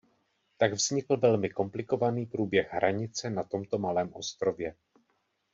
[0.57, 4.75] Tak vznikl velmi komplikovaný průběh hranice na tomto malém ostrově.